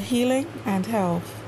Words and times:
healing 0.00 0.46
and 0.64 0.86
health. 0.86 1.42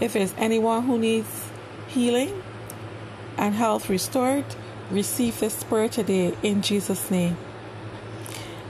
If 0.00 0.12
there's 0.14 0.34
anyone 0.36 0.84
who 0.84 0.98
needs 0.98 1.50
healing 1.88 2.42
and 3.36 3.54
health 3.54 3.88
restored, 3.88 4.44
receive 4.90 5.40
this 5.40 5.62
prayer 5.64 5.88
today 5.88 6.36
in 6.42 6.62
Jesus' 6.62 7.10
name. 7.10 7.36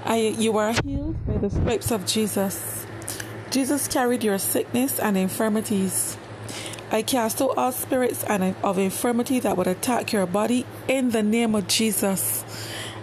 I, 0.05 0.35
you 0.39 0.57
are 0.59 0.75
healed 0.85 1.25
by 1.27 1.39
the 1.39 1.51
stripes 1.51 1.91
of 1.91 2.07
Jesus. 2.07 2.87
Jesus 3.51 3.89
carried 3.89 4.25
your 4.25 4.39
sickness 4.39 4.99
and 4.99 5.17
infirmities. 5.17 6.17
I 6.91 7.03
cast 7.03 7.41
out 7.41 7.57
all 7.57 7.73
spirits 7.73 8.25
and 8.25 8.57
of 8.65 8.79
infirmity 8.79 9.39
that 9.41 9.57
would 9.57 9.67
attack 9.67 10.13
your 10.13 10.27
body 10.27 10.67
in 10.89 11.11
the 11.11 11.23
name 11.23 11.55
of 11.55 11.69
Jesus. 11.69 12.45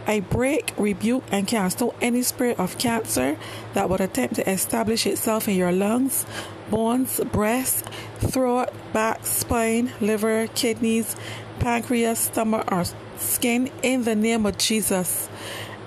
I 0.07 0.21
break, 0.21 0.73
rebuke, 0.77 1.25
and 1.31 1.45
cancel 1.45 1.93
any 1.99 2.23
spirit 2.23 2.57
of 2.57 2.77
cancer 2.77 3.37
that 3.73 3.89
would 3.89 3.99
attempt 3.99 4.35
to 4.35 4.49
establish 4.49 5.05
itself 5.05 5.49
in 5.49 5.55
your 5.55 5.73
lungs, 5.73 6.25
bones, 6.71 7.19
breast, 7.33 7.83
throat, 8.19 8.69
back, 8.93 9.25
spine, 9.25 9.91
liver, 9.99 10.47
kidneys, 10.55 11.17
pancreas, 11.59 12.19
stomach, 12.19 12.71
or 12.71 12.85
skin 13.17 13.69
in 13.83 14.03
the 14.03 14.15
name 14.15 14.45
of 14.45 14.57
Jesus. 14.57 15.27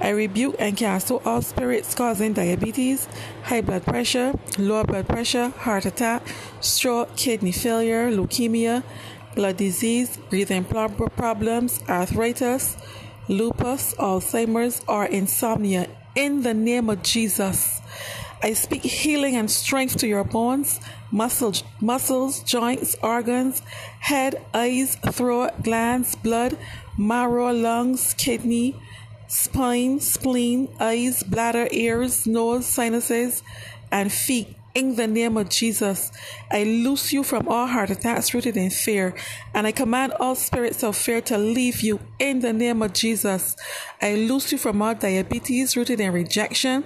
I 0.03 0.11
rebuke 0.11 0.57
and 0.59 0.77
cancel 0.77 1.23
all 1.25 1.41
spirits 1.41 1.95
causing 1.95 2.35
diabetes, 2.35 3.09
high 3.45 3.63
blood 3.63 3.85
pressure, 3.85 4.35
low 4.59 4.85
blood 4.85 5.09
pressure, 5.09 5.49
heart 5.49 5.87
attack, 5.87 6.27
stroke, 6.61 7.17
kidney 7.17 7.53
failure, 7.53 8.11
leukemia, 8.11 8.83
blood 9.35 9.57
disease, 9.57 10.19
breathing 10.29 10.65
problems, 10.65 11.81
arthritis, 11.89 12.77
lupus, 13.29 13.95
Alzheimer's, 13.95 14.83
or 14.89 15.05
insomnia 15.05 15.89
in 16.15 16.43
the 16.43 16.55
name 16.55 16.91
of 16.91 17.03
Jesus. 17.03 17.81
I 18.43 18.55
speak 18.55 18.83
healing 18.83 19.37
and 19.37 19.51
strength 19.51 19.99
to 19.99 20.07
your 20.07 20.25
bones, 20.25 20.81
muscles, 21.11 21.63
muscles, 21.81 22.43
joints, 22.43 22.97
organs, 23.03 23.61
head, 24.01 24.41
eyes, 24.55 24.97
throat, 24.97 25.63
glands, 25.63 26.15
blood, 26.15 26.57
marrow, 26.97 27.53
lungs, 27.53 28.15
kidney, 28.15 28.77
spine, 29.29 30.01
spleen, 30.01 30.69
eyes, 30.81 31.23
bladder, 31.23 31.69
ears, 31.71 32.27
nose, 32.27 32.67
sinuses, 32.67 33.43
and 33.93 34.11
feet. 34.11 34.57
In 34.73 34.95
the 34.95 35.09
name 35.09 35.37
of 35.37 35.49
Jesus, 35.49 36.13
I 36.49 36.63
loose 36.63 37.13
you 37.13 37.25
from 37.25 37.49
all 37.49 37.67
heart 37.67 37.91
attacks 37.91 38.33
rooted 38.33 38.57
in 38.57 38.71
fear, 38.71 39.17
and 39.53 39.67
I 39.67 39.73
command 39.73 40.13
all 40.21 40.37
spirits 40.37 40.85
of 40.85 40.97
fear 40.97 41.21
to 41.23 41.37
leave 41.37 41.81
you 41.81 41.99
in 42.21 42.39
the 42.39 42.53
name 42.53 42.81
of 42.81 42.93
Jesus. 42.93 43.57
I 44.01 44.15
loose 44.15 44.53
you 44.53 44.59
from 44.59 44.81
all 44.81 44.95
diabetes 44.95 45.77
rooted 45.77 45.99
in 45.99 46.13
rejection, 46.13 46.85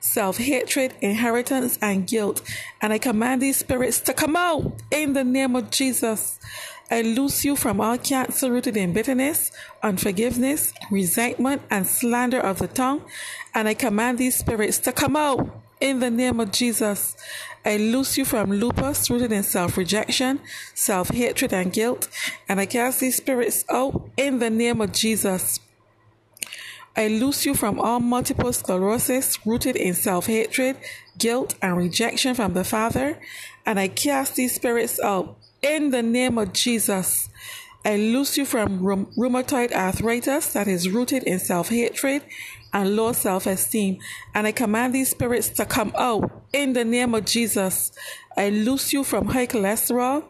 self 0.00 0.38
hatred, 0.38 0.94
inheritance, 1.00 1.78
and 1.80 2.08
guilt, 2.08 2.42
and 2.82 2.92
I 2.92 2.98
command 2.98 3.40
these 3.40 3.58
spirits 3.58 4.00
to 4.00 4.12
come 4.12 4.34
out 4.34 4.82
in 4.90 5.12
the 5.12 5.22
name 5.22 5.54
of 5.54 5.70
Jesus. 5.70 6.40
I 6.90 7.02
loose 7.02 7.44
you 7.44 7.54
from 7.54 7.80
all 7.80 7.98
cancer 7.98 8.50
rooted 8.50 8.76
in 8.76 8.92
bitterness, 8.92 9.52
unforgiveness, 9.84 10.74
resentment, 10.90 11.62
and 11.70 11.86
slander 11.86 12.40
of 12.40 12.58
the 12.58 12.66
tongue, 12.66 13.02
and 13.54 13.68
I 13.68 13.74
command 13.74 14.18
these 14.18 14.36
spirits 14.36 14.78
to 14.78 14.92
come 14.92 15.14
out 15.14 15.63
in 15.80 16.00
the 16.00 16.10
name 16.10 16.40
of 16.40 16.52
Jesus. 16.52 17.16
I 17.64 17.76
loose 17.76 18.18
you 18.18 18.24
from 18.24 18.52
lupus 18.52 19.08
rooted 19.08 19.32
in 19.32 19.42
self 19.42 19.76
rejection, 19.76 20.40
self 20.74 21.08
hatred, 21.10 21.52
and 21.52 21.72
guilt, 21.72 22.08
and 22.48 22.60
I 22.60 22.66
cast 22.66 23.00
these 23.00 23.16
spirits 23.16 23.64
out 23.70 24.10
in 24.16 24.38
the 24.38 24.50
name 24.50 24.80
of 24.80 24.92
Jesus. 24.92 25.60
I 26.96 27.08
loose 27.08 27.44
you 27.44 27.54
from 27.54 27.80
all 27.80 27.98
multiple 27.98 28.52
sclerosis 28.52 29.44
rooted 29.46 29.76
in 29.76 29.94
self 29.94 30.26
hatred, 30.26 30.76
guilt, 31.18 31.54
and 31.60 31.76
rejection 31.76 32.34
from 32.34 32.54
the 32.54 32.64
Father, 32.64 33.18
and 33.66 33.80
I 33.80 33.88
cast 33.88 34.36
these 34.36 34.54
spirits 34.54 35.00
out 35.00 35.36
in 35.62 35.90
the 35.90 36.02
name 36.02 36.38
of 36.38 36.52
Jesus. 36.52 37.28
I 37.84 37.96
loose 37.96 38.38
you 38.38 38.46
from 38.46 38.80
rheumatoid 38.80 39.72
arthritis 39.72 40.52
that 40.52 40.68
is 40.68 40.88
rooted 40.88 41.22
in 41.24 41.38
self 41.38 41.68
hatred 41.68 42.22
and 42.74 42.94
low 42.94 43.12
self 43.12 43.46
esteem. 43.46 43.98
And 44.34 44.46
I 44.46 44.52
command 44.52 44.94
these 44.94 45.10
spirits 45.10 45.48
to 45.50 45.64
come 45.64 45.94
out 45.96 46.44
in 46.52 46.74
the 46.74 46.84
name 46.84 47.14
of 47.14 47.24
Jesus. 47.24 47.92
I 48.36 48.50
loose 48.50 48.92
you 48.92 49.02
from 49.02 49.28
high 49.28 49.46
cholesterol 49.46 50.24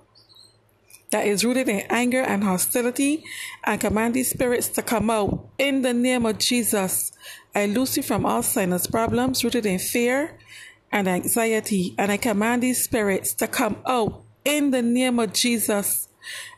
that 1.11 1.27
is 1.27 1.45
rooted 1.45 1.69
in 1.69 1.83
anger 1.91 2.21
and 2.21 2.45
hostility 2.45 3.25
and 3.65 3.81
command 3.81 4.15
these 4.15 4.31
spirits 4.31 4.69
to 4.69 4.83
come 4.83 5.11
out 5.11 5.49
in 5.59 5.83
the 5.83 5.93
name 5.93 6.25
of 6.27 6.39
Jesus. 6.39 7.11
I 7.55 7.67
loose 7.67 7.97
you 7.97 8.05
from 8.05 8.25
all 8.25 8.43
sinus 8.43 8.87
problems 8.87 9.43
rooted 9.43 9.67
in 9.67 9.81
fear 9.81 10.39
and 10.93 11.09
anxiety. 11.09 11.97
And 11.99 12.13
I 12.13 12.17
command 12.17 12.63
these 12.63 12.85
spirits 12.85 13.35
to 13.35 13.49
come 13.49 13.79
out 13.87 14.25
in 14.45 14.71
the 14.71 14.83
name 14.83 15.19
of 15.19 15.33
Jesus, 15.33 16.09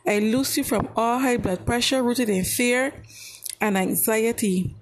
I 0.06 0.18
loose 0.18 0.56
you 0.56 0.64
from 0.64 0.88
all 0.96 1.20
high 1.20 1.36
blood 1.36 1.64
pressure 1.64 2.02
rooted 2.02 2.28
in 2.28 2.44
fear 2.44 2.92
and 3.60 3.78
anxiety, 3.78 4.75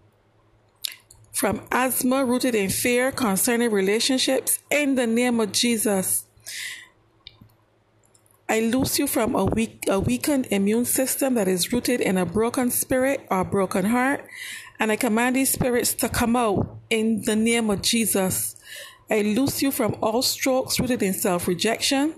from 1.44 1.60
asthma 1.71 2.25
rooted 2.25 2.55
in 2.55 2.71
fear 2.71 3.12
concerning 3.12 3.71
relationships, 3.71 4.60
in 4.71 4.94
the 4.94 5.06
name 5.06 5.38
of 5.41 5.53
Jesus. 5.53 6.25
I 8.49 8.60
loose 8.60 8.99
you 8.99 9.06
from 9.06 9.34
a 9.34 9.44
weak, 9.44 9.84
a 9.87 10.00
weakened 10.00 10.47
immune 10.50 10.87
system 10.87 11.34
that 11.34 11.47
is 11.47 11.71
rooted 11.71 12.00
in 12.00 12.16
a 12.16 12.25
broken 12.25 12.71
spirit 12.71 13.27
or 13.31 13.44
broken 13.44 13.84
heart, 13.84 14.25
and 14.81 14.91
I 14.91 14.97
command 14.97 15.37
these 15.37 15.53
spirits 15.53 15.93
to 15.97 16.09
come 16.09 16.34
out 16.34 16.78
in 16.88 17.21
the 17.27 17.37
name 17.37 17.69
of 17.69 17.83
Jesus. 17.83 18.56
I 19.10 19.21
loose 19.21 19.60
you 19.60 19.71
from 19.71 19.97
all 20.00 20.22
strokes 20.22 20.81
rooted 20.81 21.03
in 21.03 21.12
self 21.12 21.47
rejection, 21.47 22.15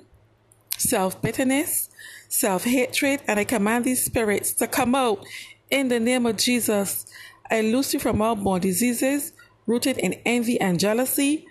self 0.79 1.21
bitterness, 1.21 1.91
self 2.29 2.63
hatred, 2.63 3.23
and 3.27 3.41
I 3.41 3.45
command 3.45 3.87
these 3.87 4.05
spirits 4.05 4.53
to 4.53 4.69
come 4.69 4.95
out 4.95 5.27
in 5.69 5.89
the 5.89 5.99
name 5.99 6.27
of 6.27 6.37
Jesus. 6.37 7.07
I 7.51 7.61
loose 7.61 7.95
you 7.95 8.01
from 8.01 8.21
all 8.21 8.37
born 8.37 8.61
diseases 8.61 9.33
rooted 9.67 9.99
in 9.99 10.15
envy 10.25 10.61
and 10.61 10.79
jealousy, 10.79 11.47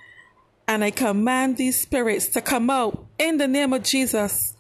and 0.67 0.83
I 0.83 0.91
command 0.91 1.57
these 1.57 1.79
spirits 1.79 2.27
to 2.29 2.41
come 2.41 2.69
out 2.69 3.05
in 3.19 3.37
the 3.37 3.47
name 3.47 3.73
of 3.73 3.83
Jesus. 3.83 4.53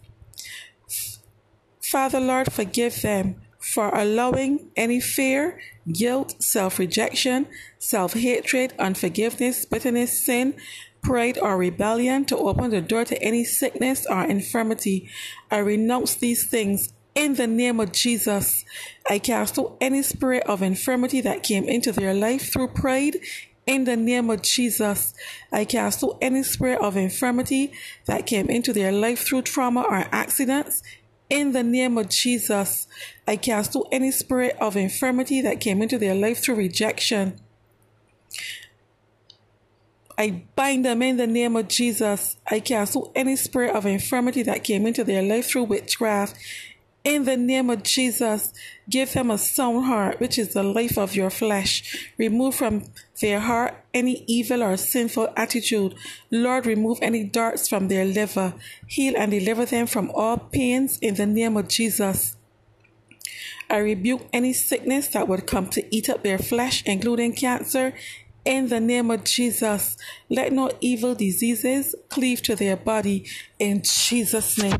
Father, 1.81 2.19
Lord, 2.19 2.51
forgive 2.51 3.01
them 3.01 3.41
for 3.59 3.89
allowing 3.89 4.69
any 4.75 4.99
fear, 4.99 5.59
guilt, 5.91 6.35
self 6.43 6.77
rejection, 6.77 7.47
self 7.79 8.13
hatred, 8.13 8.73
unforgiveness, 8.77 9.65
bitterness, 9.65 10.23
sin, 10.23 10.55
pride, 11.01 11.37
or 11.37 11.57
rebellion 11.57 12.25
to 12.25 12.37
open 12.37 12.71
the 12.71 12.81
door 12.81 13.05
to 13.05 13.21
any 13.23 13.43
sickness 13.43 14.05
or 14.09 14.23
infirmity. 14.23 15.09
I 15.49 15.59
renounce 15.59 16.15
these 16.15 16.47
things 16.47 16.93
in 17.15 17.35
the 17.35 17.47
name 17.47 17.79
of 17.79 17.93
Jesus. 17.93 18.65
I 19.09 19.19
cast 19.19 19.57
out 19.57 19.77
any 19.81 20.03
spirit 20.03 20.43
of 20.43 20.61
infirmity 20.61 21.21
that 21.21 21.43
came 21.43 21.63
into 21.63 21.91
their 21.91 22.13
life 22.13 22.51
through 22.51 22.67
pride. 22.69 23.17
In 23.65 23.85
the 23.85 23.95
name 23.95 24.29
of 24.29 24.43
Jesus, 24.43 25.15
I 25.51 25.65
cast 25.65 26.03
out 26.03 26.19
any 26.21 26.43
spirit 26.43 26.79
of 26.81 26.95
infirmity 26.95 27.71
that 28.05 28.27
came 28.27 28.47
into 28.47 28.73
their 28.73 28.91
life 28.91 29.25
through 29.25 29.41
trauma 29.41 29.81
or 29.81 30.05
accidents. 30.11 30.83
In 31.29 31.53
the 31.53 31.63
name 31.63 31.97
of 31.97 32.09
Jesus, 32.09 32.85
I 33.27 33.37
cast 33.37 33.75
out 33.75 33.87
any 33.91 34.11
spirit 34.11 34.55
of 34.61 34.75
infirmity 34.75 35.41
that 35.41 35.59
came 35.59 35.81
into 35.81 35.97
their 35.97 36.13
life 36.13 36.43
through 36.43 36.55
rejection. 36.55 37.39
I 40.17 40.43
bind 40.55 40.85
them 40.85 41.01
in 41.01 41.17
the 41.17 41.27
name 41.27 41.55
of 41.55 41.67
Jesus. 41.67 42.37
I 42.49 42.59
cancel 42.59 43.11
any 43.15 43.35
spirit 43.35 43.75
of 43.75 43.85
infirmity 43.85 44.43
that 44.43 44.63
came 44.63 44.85
into 44.85 45.03
their 45.03 45.23
life 45.23 45.47
through 45.47 45.63
witchcraft. 45.63 46.37
In 47.05 47.25
the 47.25 47.37
name 47.37 47.69
of 47.69 47.83
Jesus, 47.83 48.51
give 48.89 49.13
them 49.13 49.29
a 49.29 49.37
sound 49.37 49.85
heart, 49.85 50.19
which 50.19 50.39
is 50.39 50.53
the 50.55 50.63
life 50.63 50.97
of 50.97 51.15
your 51.15 51.29
flesh. 51.29 52.11
Remove 52.17 52.55
from 52.55 52.85
their 53.21 53.39
heart 53.41 53.75
any 53.93 54.23
evil 54.25 54.63
or 54.63 54.75
sinful 54.75 55.31
attitude. 55.37 55.93
Lord, 56.31 56.65
remove 56.65 56.97
any 57.03 57.23
darts 57.23 57.69
from 57.69 57.89
their 57.89 58.05
liver. 58.05 58.55
Heal 58.87 59.13
and 59.15 59.29
deliver 59.29 59.65
them 59.65 59.85
from 59.85 60.09
all 60.15 60.37
pains 60.37 60.97
in 60.97 61.13
the 61.13 61.27
name 61.27 61.55
of 61.57 61.67
Jesus. 61.67 62.37
I 63.69 63.77
rebuke 63.77 64.27
any 64.33 64.53
sickness 64.53 65.07
that 65.09 65.27
would 65.27 65.45
come 65.45 65.69
to 65.69 65.95
eat 65.95 66.09
up 66.09 66.23
their 66.23 66.39
flesh, 66.39 66.81
including 66.87 67.33
cancer, 67.33 67.93
in 68.45 68.69
the 68.69 68.79
name 68.79 69.11
of 69.11 69.25
Jesus. 69.25 69.95
Let 70.27 70.51
no 70.51 70.71
evil 70.81 71.13
diseases 71.13 71.93
cleave 72.09 72.41
to 72.43 72.55
their 72.55 72.77
body 72.77 73.27
in 73.59 73.83
Jesus' 73.83 74.57
name. 74.57 74.79